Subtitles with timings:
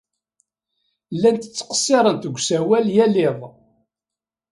[1.15, 3.39] Llant ttqeṣṣirent deg usawal yal iḍ.